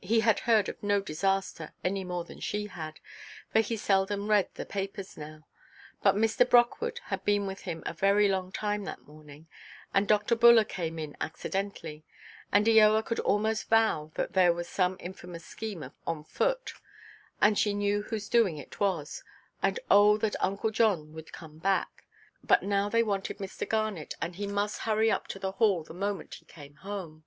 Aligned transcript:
He 0.00 0.20
had 0.20 0.40
heard 0.48 0.70
of 0.70 0.82
no 0.82 1.02
disaster, 1.02 1.74
any 1.84 2.02
more 2.02 2.24
than 2.24 2.40
she 2.40 2.64
had, 2.68 2.98
for 3.52 3.60
he 3.60 3.76
seldom 3.76 4.30
read 4.30 4.48
the 4.54 4.64
papers 4.64 5.18
now; 5.18 5.46
but 6.02 6.14
Mr. 6.14 6.48
Brockwood 6.48 6.98
had 7.04 7.22
been 7.26 7.46
with 7.46 7.60
him 7.64 7.82
a 7.84 7.92
very 7.92 8.26
long 8.26 8.50
time 8.52 8.84
that 8.84 9.06
morning, 9.06 9.48
and 9.92 10.08
Dr. 10.08 10.34
Buller 10.34 10.64
came 10.64 10.98
in 10.98 11.14
accidentally; 11.20 12.04
and 12.50 12.64
Eoa 12.66 13.04
could 13.04 13.20
almost 13.20 13.68
vow 13.68 14.10
that 14.14 14.32
there 14.32 14.54
was 14.54 14.66
some 14.66 14.96
infamous 14.98 15.44
scheme 15.44 15.92
on 16.06 16.24
foot, 16.24 16.72
and 17.42 17.58
she 17.58 17.74
knew 17.74 18.00
whose 18.00 18.30
doing 18.30 18.56
it 18.56 18.80
was; 18.80 19.22
and 19.62 19.78
oh 19.90 20.16
that 20.16 20.36
Uncle 20.42 20.70
John 20.70 21.12
would 21.12 21.34
come 21.34 21.58
back! 21.58 22.06
But 22.42 22.62
now 22.62 22.88
they 22.88 23.02
wanted 23.02 23.36
Mr. 23.36 23.68
Garnet, 23.68 24.14
and 24.22 24.36
he 24.36 24.46
must 24.46 24.78
hurry 24.88 25.10
up 25.10 25.26
to 25.26 25.38
the 25.38 25.52
Hall 25.52 25.84
the 25.84 25.92
moment 25.92 26.32
he 26.36 26.46
came 26.46 26.76
home. 26.76 27.24